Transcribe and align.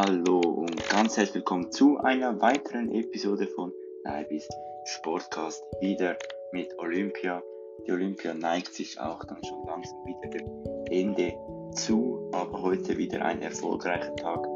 Hallo 0.00 0.38
und 0.38 0.88
ganz 0.90 1.16
herzlich 1.16 1.34
willkommen 1.34 1.72
zu 1.72 1.98
einer 1.98 2.40
weiteren 2.40 2.92
Episode 2.92 3.48
von 3.48 3.72
Leibis 4.04 4.48
Sportcast. 4.84 5.60
Wieder 5.80 6.16
mit 6.52 6.68
Olympia. 6.78 7.42
Die 7.84 7.90
Olympia 7.90 8.32
neigt 8.32 8.72
sich 8.72 9.00
auch 9.00 9.24
dann 9.24 9.42
schon 9.42 9.66
langsam 9.66 9.98
wieder 10.06 10.30
dem 10.30 10.84
Ende 10.88 11.34
zu, 11.74 12.30
aber 12.32 12.62
heute 12.62 12.96
wieder 12.96 13.24
ein 13.24 13.42
erfolgreicher 13.42 14.14
Tag 14.14 14.46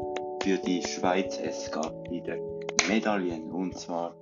für 0.41 0.57
die 0.59 0.81
Schweiz. 0.81 1.37
Es 1.43 1.69
gab 1.69 1.93
wieder 2.09 2.37
Medaillen 2.87 3.51
und 3.51 3.77
zwar 3.77 4.15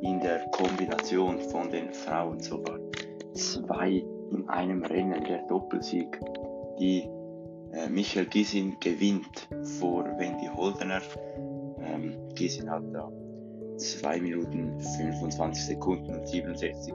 in 0.00 0.18
der 0.18 0.40
Kombination 0.50 1.38
von 1.38 1.70
den 1.70 1.94
Frauen 1.94 2.40
sogar 2.40 2.80
zwei 3.34 4.04
in 4.32 4.48
einem 4.48 4.82
Rennen 4.82 5.22
der 5.22 5.46
Doppelsieg. 5.46 6.18
Die 6.80 7.08
äh, 7.74 7.88
Michael 7.88 8.26
Gisin 8.26 8.76
gewinnt 8.80 9.48
vor 9.78 10.04
Wendy 10.18 10.46
Holdener. 10.46 11.00
Ähm, 11.80 12.14
Gisin 12.34 12.70
hat 12.70 12.82
da 12.92 13.10
2 13.76 14.20
Minuten 14.20 14.80
25 14.80 15.64
Sekunden 15.64 16.14
und 16.14 16.28
67 16.28 16.92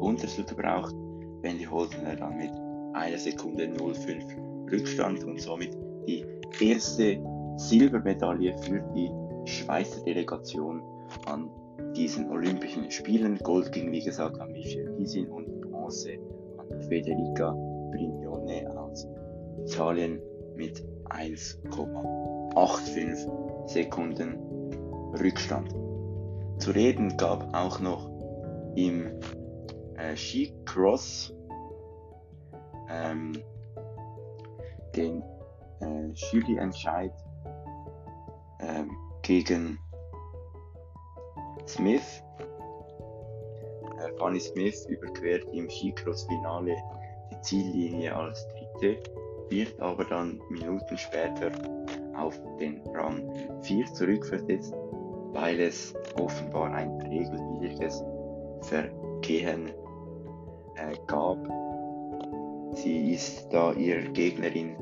Hundertstel 0.00 0.44
gebraucht. 0.44 0.94
Wendy 1.42 1.64
Holdener 1.64 2.16
dann 2.16 2.36
mit 2.36 2.50
einer 2.94 3.18
Sekunde 3.18 3.68
05 3.68 4.24
Rückstand 4.70 5.24
und 5.24 5.40
somit 5.40 5.76
die 6.06 6.24
erste 6.60 7.18
Silbermedaille 7.56 8.56
für 8.58 8.80
die 8.94 9.10
Schweizer 9.44 10.02
Delegation 10.04 10.82
an 11.26 11.48
diesen 11.94 12.28
Olympischen 12.30 12.90
Spielen. 12.90 13.38
Gold 13.38 13.72
ging 13.72 13.90
wie 13.92 14.02
gesagt 14.02 14.38
an 14.40 14.52
Michel 14.52 14.94
Gisin 14.96 15.28
und 15.28 15.60
Bronze 15.62 16.18
an 16.58 16.82
Federica 16.88 17.52
Brignone 17.90 18.70
aus 18.78 19.06
Italien 19.68 20.20
mit 20.56 20.82
1,85 21.10 23.68
Sekunden 23.68 24.38
Rückstand. 25.20 25.74
Zu 26.58 26.70
reden 26.70 27.14
gab 27.18 27.54
auch 27.54 27.78
noch 27.78 28.08
im 28.76 29.20
äh, 29.96 30.16
Skicross 30.16 31.34
ähm, 32.88 33.34
den 34.96 35.22
äh, 35.82 36.06
Juryentscheid 36.14 37.12
ähm, 38.60 38.90
gegen 39.20 39.78
Smith. 41.66 42.22
Äh, 43.98 44.12
Fanny 44.18 44.40
Smith 44.40 44.86
überquert 44.88 45.44
im 45.52 45.68
Skicross-Finale 45.68 46.74
die 47.30 47.38
Ziellinie 47.42 48.16
als 48.16 48.48
Dritte, 48.48 49.02
wird 49.50 49.80
aber 49.80 50.04
dann 50.04 50.40
Minuten 50.50 50.96
später 50.96 51.50
auf 52.16 52.38
den 52.58 52.80
Rang 52.94 53.22
4 53.62 53.86
zurückversetzt, 53.86 54.74
weil 55.32 55.60
es 55.60 55.94
offenbar 56.18 56.72
ein 56.72 56.90
regelwidriges 57.02 58.02
Vergehen 58.62 59.70
äh, 60.76 60.96
gab. 61.06 61.38
Sie 62.74 63.12
ist 63.12 63.48
da 63.50 63.72
ihrer 63.72 64.08
Gegnerin 64.10 64.76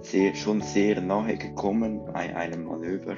sehr, 0.00 0.34
schon 0.34 0.60
sehr 0.60 1.00
nahe 1.00 1.36
gekommen 1.36 2.04
bei 2.12 2.34
einem 2.34 2.64
Manöver. 2.64 3.16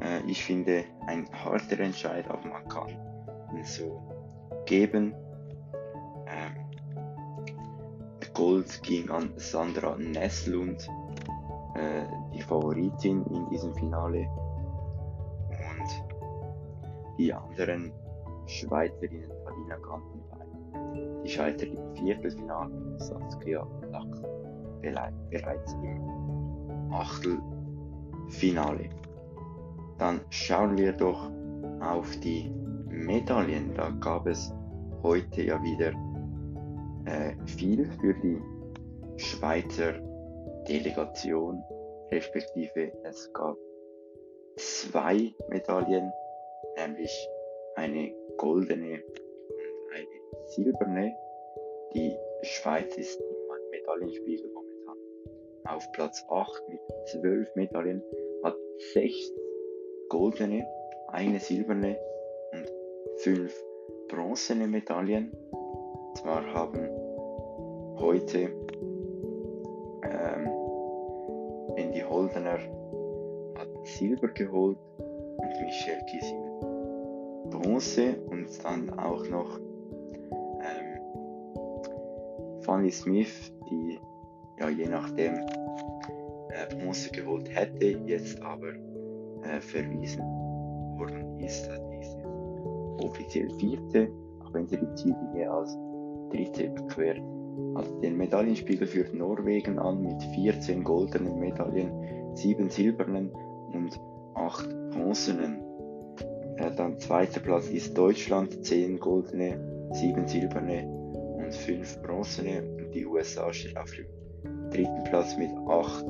Äh, 0.00 0.20
ich 0.26 0.44
finde 0.44 0.84
ein 1.06 1.28
harter 1.32 1.78
Entscheid, 1.80 2.28
aber 2.28 2.46
man 2.48 2.68
kann 2.68 2.98
so 3.62 4.02
geben. 4.66 5.14
Gold 8.34 8.82
ging 8.82 9.08
an 9.10 9.32
Sandra 9.36 9.96
Nesslund, 9.96 10.88
äh, 11.74 12.04
die 12.34 12.42
Favoritin 12.42 13.24
in 13.26 13.48
diesem 13.48 13.72
Finale. 13.74 14.28
Und 15.50 17.16
die 17.16 17.32
anderen 17.32 17.92
Schweizerinnen, 18.46 19.30
Alina 19.46 19.76
Gantenbein, 19.76 21.22
die 21.24 21.28
scheitert 21.28 21.68
im 21.68 21.94
Viertelfinale, 21.94 22.98
Saskia 22.98 23.66
Lack 23.90 25.12
bereits 25.30 25.72
im 25.74 26.92
Achtelfinale. 26.92 28.90
Dann 29.98 30.20
schauen 30.30 30.76
wir 30.76 30.92
doch 30.92 31.30
auf 31.80 32.18
die 32.20 32.52
Medaillen. 32.88 33.74
Da 33.74 33.90
gab 33.90 34.26
es 34.26 34.52
heute 35.02 35.42
ja 35.42 35.62
wieder 35.62 35.92
viel 37.46 37.84
für 38.00 38.14
die 38.14 38.40
Schweizer 39.16 39.92
Delegation, 40.68 41.62
respektive 42.10 42.92
es 43.04 43.32
gab 43.32 43.56
zwei 44.56 45.32
Medaillen, 45.48 46.10
nämlich 46.76 47.28
eine 47.76 48.14
goldene 48.38 49.02
und 49.02 49.94
eine 49.94 50.46
silberne. 50.46 51.14
Die 51.94 52.16
Schweiz 52.42 52.96
ist 52.96 53.20
im 53.20 53.70
Medaillenspiegel 53.70 54.50
momentan 54.52 54.96
auf 55.66 55.90
Platz 55.92 56.24
8 56.28 56.68
mit 56.68 56.80
12 57.06 57.54
Medaillen, 57.56 58.02
hat 58.42 58.56
6 58.92 59.32
goldene, 60.08 60.66
eine 61.08 61.38
silberne 61.38 61.98
und 62.52 62.72
5 63.18 63.64
bronzene 64.08 64.66
Medaillen. 64.66 65.32
Zwar 66.16 66.44
haben 66.54 66.93
heute 68.04 68.50
ähm, 70.02 70.48
Andy 71.76 72.00
Holdener 72.00 72.58
hat 73.56 73.68
Silber 73.84 74.28
geholt 74.28 74.76
und 74.98 75.60
Michel 75.62 75.96
Gisin 76.10 76.44
Bronze 77.50 78.16
und 78.26 78.46
dann 78.62 78.90
auch 78.98 79.26
noch 79.30 79.58
ähm, 80.60 81.00
Fanny 82.60 82.90
Smith, 82.90 83.50
die 83.70 83.98
ja 84.60 84.68
je 84.68 84.86
nachdem 84.86 85.36
äh, 86.50 86.74
Bronze 86.76 87.10
geholt 87.10 87.48
hätte, 87.56 87.86
jetzt 88.06 88.38
aber 88.42 88.74
äh, 89.44 89.60
verwiesen 89.60 90.22
worden 90.98 91.40
ist. 91.40 91.70
Die 91.90 92.00
ist 92.00 92.18
offiziell 93.02 93.48
vierte, 93.58 94.10
auch 94.44 94.52
wenn 94.52 94.66
sie 94.66 94.76
die 94.76 94.94
Ziellinie 94.94 95.50
als 95.50 95.74
dritte 96.34 96.64
überquert. 96.64 97.22
Also 97.74 98.00
den 98.00 98.16
Medaillenspiegel 98.16 98.86
führt 98.86 99.14
Norwegen 99.14 99.78
an 99.78 100.02
mit 100.02 100.22
14 100.34 100.82
goldenen 100.82 101.38
Medaillen, 101.38 102.36
7 102.36 102.68
silbernen 102.68 103.30
und 103.72 103.98
8 104.34 104.90
bronzenen. 104.90 105.60
Äh, 106.56 106.74
dann 106.76 106.98
zweiter 106.98 107.40
Platz 107.40 107.68
ist 107.68 107.96
Deutschland, 107.96 108.64
10 108.64 108.98
goldene, 108.98 109.90
7 109.92 110.26
silberne 110.26 110.86
und 111.36 111.52
5 111.52 112.02
bronzene. 112.02 112.62
Und 112.62 112.94
die 112.94 113.06
USA 113.06 113.52
steht 113.52 113.76
auf 113.76 113.90
dem 113.92 114.70
dritten 114.70 115.04
Platz 115.04 115.36
mit 115.36 115.50
8 115.68 116.04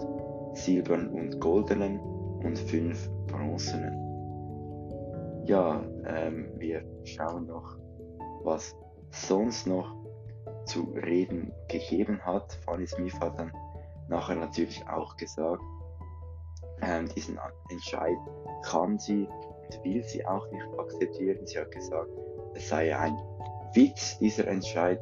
silbernen 0.54 1.08
und 1.08 1.40
goldenen 1.40 1.98
und 1.98 2.58
5 2.58 3.10
bronzenen. 3.26 4.00
Ja, 5.46 5.84
ähm, 6.06 6.48
wir 6.58 6.82
schauen 7.04 7.46
noch, 7.46 7.76
was 8.44 8.74
sonst 9.10 9.66
noch 9.66 10.03
zu 10.66 10.94
reden 10.94 11.52
gegeben 11.68 12.20
hat. 12.24 12.52
Fanny 12.64 12.86
Smith 12.86 13.18
hat 13.20 13.38
dann 13.38 13.52
nachher 14.08 14.36
natürlich 14.36 14.86
auch 14.88 15.16
gesagt, 15.16 15.62
ähm, 16.82 17.08
diesen 17.14 17.38
Entscheid 17.70 18.16
kann 18.62 18.98
sie 18.98 19.26
und 19.26 19.84
will 19.84 20.02
sie 20.02 20.26
auch 20.26 20.50
nicht 20.50 20.66
akzeptieren. 20.78 21.46
Sie 21.46 21.58
hat 21.58 21.70
gesagt, 21.70 22.10
es 22.54 22.68
sei 22.68 22.96
ein 22.96 23.16
Witz, 23.74 24.18
dieser 24.18 24.46
Entscheid. 24.48 25.00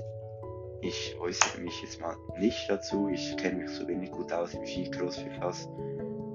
Ich 0.80 1.16
äußere 1.20 1.60
mich 1.60 1.80
jetzt 1.82 2.00
mal 2.00 2.16
nicht 2.38 2.68
dazu. 2.68 3.08
Ich 3.08 3.36
kenne 3.36 3.62
mich 3.62 3.70
so 3.70 3.86
wenig 3.86 4.10
gut 4.10 4.32
aus 4.32 4.54
im 4.54 4.66
Skicross 4.66 5.18
für 5.18 5.30
das. 5.40 5.68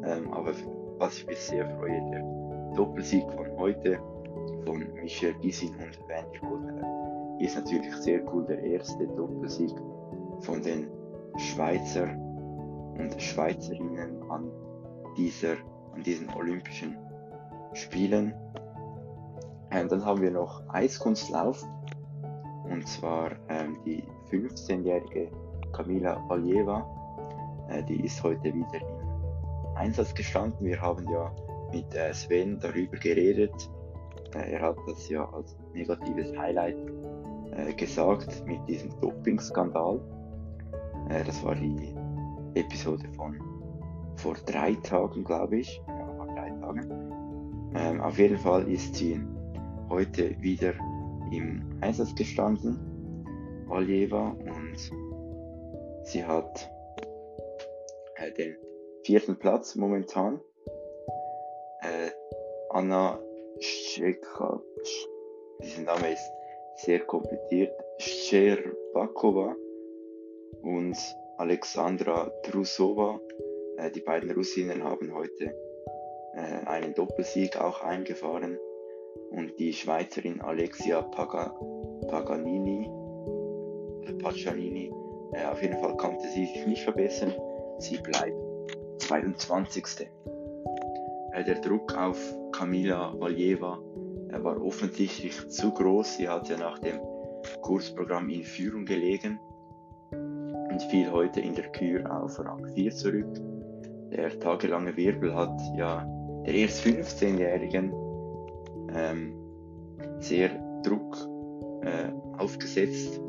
Ähm, 0.06 0.31
aber 0.31 0.53
was 0.97 1.18
ich 1.18 1.27
mich 1.27 1.39
sehr 1.39 1.68
freue, 1.77 2.01
der 2.12 2.73
Doppelsieg 2.75 3.23
von 3.31 3.57
heute 3.57 4.00
von 4.65 4.94
Michel 4.94 5.33
Gisin 5.35 5.75
und 5.75 6.00
Wendy 6.07 6.39
Holdener 6.39 7.26
ist 7.39 7.56
natürlich 7.56 7.95
sehr 7.98 8.22
cool. 8.34 8.45
Der 8.45 8.62
erste 8.62 9.07
Doppelsieg 9.07 9.72
von 10.42 10.62
den 10.62 10.88
Schweizer 11.38 12.07
und 12.98 13.22
Schweizerinnen 13.22 14.24
an 14.30 14.51
dieser, 15.18 15.56
an 15.94 16.04
diesen 16.04 16.30
Olympischen 16.36 16.98
Spielen. 17.74 18.34
Und 19.72 19.92
dann 19.92 20.06
haben 20.06 20.22
wir 20.22 20.31
noch 20.31 20.63
Eiskunstlauf. 20.69 21.63
Und 22.69 22.88
zwar 22.88 23.31
ähm, 23.50 23.78
die 23.86 24.04
15-jährige 24.31 25.31
Kamila 25.74 26.24
Valjeva. 26.28 26.86
Äh, 27.69 27.83
die 27.83 28.04
ist 28.04 28.22
heute 28.24 28.54
wieder 28.54 28.81
im 28.81 29.75
Einsatz 29.75 30.13
gestanden. 30.13 30.66
Wir 30.66 30.81
haben 30.81 31.07
ja 31.10 31.33
mit 31.72 31.94
äh, 31.94 32.13
Sven 32.13 32.60
darüber 32.60 32.98
geredet. 32.98 33.69
Äh, 34.33 34.54
er 34.54 34.62
hat 34.62 34.78
das 34.88 35.07
ja 35.10 35.30
als 35.31 35.56
negatives 35.74 36.36
Highlight 36.38 36.78
äh, 37.57 37.74
gesagt 37.74 38.45
mit 38.45 38.59
diesem 38.68 38.89
Doping-Skandal. 39.01 40.00
Äh, 41.09 41.24
das 41.24 41.44
war 41.44 41.56
die 41.56 41.95
Episode 42.56 43.07
von 43.15 43.39
vor 44.15 44.36
drei 44.45 44.74
Tagen, 44.75 45.24
glaube 45.24 45.57
ich. 45.57 45.81
Ja, 45.88 46.13
vor 46.15 46.27
drei 46.27 46.50
Tagen. 46.50 47.71
Ähm, 47.75 48.01
auf 48.01 48.18
jeden 48.18 48.38
Fall 48.38 48.69
ist 48.71 48.95
sie 48.95 49.19
heute 49.89 50.42
wieder 50.42 50.74
im 51.31 51.77
Einsatz 51.81 52.15
gestanden, 52.15 52.80
Valjeva, 53.68 54.30
und 54.30 54.77
sie 56.04 56.24
hat 56.24 56.69
äh, 58.15 58.31
den 58.33 58.56
vierten 59.04 59.38
Platz 59.38 59.75
momentan. 59.75 60.39
Äh, 61.81 62.09
Anna 62.69 63.19
Scheka, 63.59 64.62
dieser 65.62 65.83
Name 65.83 66.13
ist 66.13 66.37
sehr 66.77 67.00
kompliziert, 67.00 67.71
Sherbakova 67.97 69.56
und 70.62 70.97
Alexandra 71.38 72.31
Trusova. 72.44 73.19
Äh, 73.77 73.91
die 73.91 74.01
beiden 74.01 74.31
Russinnen 74.31 74.83
haben 74.83 75.13
heute 75.13 75.56
äh, 76.35 76.65
einen 76.65 76.94
Doppelsieg 76.94 77.57
auch 77.57 77.81
eingefahren 77.81 78.57
und 79.31 79.57
die 79.59 79.74
Schweizerin 79.74 80.41
Alexia 80.41 81.01
Paga 81.01 81.56
Paganini, 82.07 82.89
Paganini, 84.21 84.91
äh, 85.33 85.45
auf 85.45 85.62
jeden 85.62 85.77
Fall 85.80 85.97
konnte 85.97 86.27
sie 86.30 86.45
sich 86.45 86.68
nicht 86.68 86.83
verbessern. 86.83 87.33
Sie 87.80 87.97
bleibt 87.97 88.35
22. 89.00 90.07
Äh, 91.33 91.44
der 91.44 91.59
Druck 91.62 91.95
auf 91.97 92.18
Kamila 92.51 93.13
Valjeva 93.19 93.80
äh, 94.38 94.44
war 94.44 94.62
offensichtlich 94.62 95.50
zu 95.50 95.74
groß. 95.74 96.18
Sie 96.18 96.30
hat 96.30 96.50
ja 96.50 96.57
nach 96.57 96.80
dem 96.80 97.00
Kursprogramm 97.62 98.30
in 98.30 98.44
Führung 98.44 98.86
gelegen 98.86 99.39
und 100.12 100.81
fiel 100.89 101.12
heute 101.12 101.42
in 101.42 101.56
der 101.56 101.69
Kür 101.72 102.24
auf 102.24 102.39
Rang 102.39 102.66
4 102.74 102.92
zurück. 102.92 103.34
Der 104.12 104.39
tagelange 104.39 104.95
Wirbel 104.95 105.36
hat 105.36 105.60
ja 105.75 106.06
der 106.45 106.54
erst 106.54 106.86
15-Jährigen 106.86 107.94
ähm, 108.94 109.34
sehr 110.19 110.50
Druck 110.83 111.18
äh, 111.81 112.12
aufgesetzt, 112.38 113.19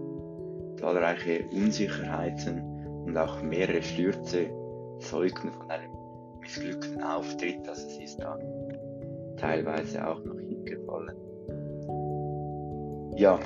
zahlreiche 0.79 1.49
Unsicherheiten 1.51 2.63
und 3.05 3.17
auch 3.17 3.43
mehrere 3.43 3.83
Stürze 3.83 4.51
zeugten 5.01 5.51
von 5.51 5.71
einem 5.71 5.91
missglückten 6.41 7.03
Auftritt, 7.03 7.69
also 7.69 7.89
sie 7.89 8.05
ist 8.05 8.19
da 8.19 8.39
teilweise 9.37 10.07
auch 10.07 10.23
noch 10.25 10.39
hingefallen. 10.69 11.17
Ja, 13.17 13.41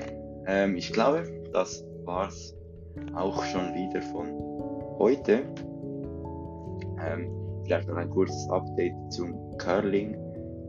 ähm, 0.47 0.77
ich 0.77 0.93
glaube, 0.93 1.25
das 1.53 1.85
war's 2.05 2.55
auch 3.15 3.43
schon 3.45 3.75
wieder 3.75 4.03
von 4.03 4.29
heute. 4.99 5.45
Ähm, 7.01 7.31
vielleicht 7.65 7.89
noch 7.89 7.97
ein 7.97 8.11
kurzes 8.11 8.49
Update 8.51 8.95
zum 9.11 9.57
Curling. 9.59 10.17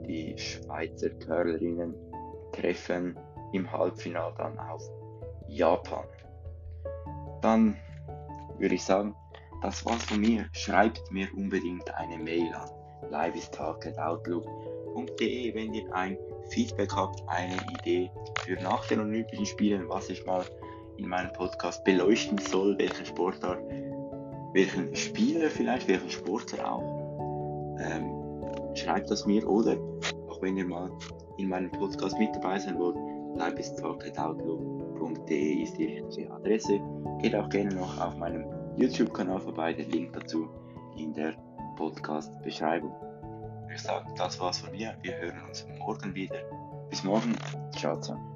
Die 0.07 0.37
Schweizer 0.37 1.09
Curlerinnen 1.09 1.93
treffen 2.51 3.17
im 3.51 3.71
Halbfinale 3.71 4.33
dann 4.37 4.57
auf 4.59 4.81
Japan. 5.47 6.05
Dann 7.41 7.75
würde 8.57 8.75
ich 8.75 8.83
sagen, 8.83 9.15
das 9.61 9.85
war's 9.85 10.03
von 10.03 10.19
mir. 10.21 10.45
Schreibt 10.53 11.11
mir 11.11 11.27
unbedingt 11.35 11.93
eine 11.95 12.17
Mail 12.17 12.53
an 12.53 12.69
liveistalk.outlook.de, 14.93 15.53
wenn 15.53 15.73
ihr 15.73 15.93
ein 15.93 16.17
Feedback 16.49 16.91
habt, 16.95 17.21
eine 17.27 17.57
Idee 17.79 18.09
für 18.45 18.61
nach 18.61 18.87
den 18.87 18.99
Olympischen 18.99 19.45
Spielen, 19.45 19.87
was 19.89 20.09
ich 20.09 20.25
mal 20.25 20.43
in 20.97 21.07
meinem 21.09 21.31
Podcast 21.33 21.83
beleuchten 21.83 22.37
soll, 22.37 22.77
welchen 22.77 23.05
Sportart, 23.05 23.59
welchen 24.53 24.95
Spieler 24.95 25.49
vielleicht, 25.49 25.87
welchen 25.87 26.09
Sportler 26.09 26.71
auch. 26.71 27.77
Ähm, 27.79 28.11
schreibt 28.75 29.09
das 29.09 29.25
mir 29.25 29.47
oder 29.47 29.77
auch 30.29 30.41
wenn 30.41 30.57
ihr 30.57 30.65
mal 30.65 30.91
in 31.37 31.47
meinem 31.49 31.71
Podcast 31.71 32.17
mit 32.19 32.35
dabei 32.35 32.59
sein 32.59 32.77
wollt, 32.77 32.95
liveistalk.outlook.de 33.35 35.63
ist 35.63 35.77
die 35.77 36.03
Adresse. 36.29 36.79
Geht 37.21 37.35
auch 37.35 37.49
gerne 37.49 37.75
noch 37.75 37.99
auf 37.99 38.15
meinem 38.17 38.45
YouTube-Kanal 38.77 39.41
vorbei, 39.41 39.73
der 39.73 39.87
Link 39.87 40.13
dazu 40.13 40.47
in 40.97 41.13
der 41.13 41.33
Podcast-Beschreibung. 41.77 42.93
Ich 43.73 43.81
sage, 43.81 44.05
das 44.15 44.39
war's 44.39 44.59
von 44.59 44.71
mir. 44.71 44.95
Wir 45.01 45.17
hören 45.17 45.41
uns 45.47 45.65
morgen 45.79 46.13
wieder. 46.13 46.41
Bis 46.89 47.03
morgen. 47.03 47.35
Ciao, 47.75 47.99
ciao. 47.99 48.32